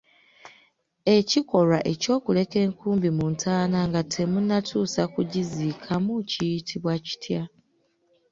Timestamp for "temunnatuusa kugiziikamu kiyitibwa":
4.13-6.93